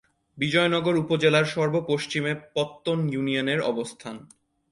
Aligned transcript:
বিজয়নগর 0.37 0.95
উপজেলার 0.95 1.45
সর্ব-পশ্চিমে 1.45 2.33
পত্তন 2.55 2.99
ইউনিয়নের 3.09 3.59
অবস্থান। 3.61 4.15